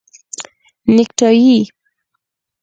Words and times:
👔 0.87 0.91
نیکټایې 0.95 1.59